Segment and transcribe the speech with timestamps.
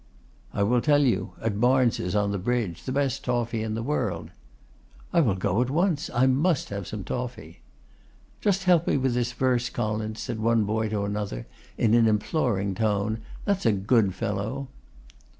[0.55, 2.85] 'I will tell you; at Barnes' on the bridge.
[2.85, 4.31] The best toffy in the world.'
[5.13, 6.09] 'I will go at once.
[6.11, 7.59] I must have some toffy.'
[8.41, 11.45] 'Just help me with this verse, Collins,' said one boy to another,
[11.77, 14.69] in an imploring tone, 'that's a good fellow.